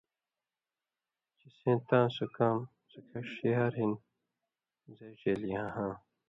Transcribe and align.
چےۡ 1.37 1.53
سېں 1.57 1.79
تاں 1.87 2.07
سو 2.15 2.25
کام 2.35 2.57
سُکھیݜیاری 2.89 3.73
ہن 3.85 3.91
زئ 4.95 5.11
ڇېلیاہاں 5.19 5.93